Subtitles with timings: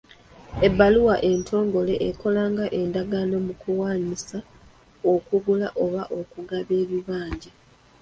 [0.67, 4.37] Ebbaluwa entongole ekola nga endagaano mu kuwaanyisa,
[5.13, 7.51] okugula oba okugaba ebibanja.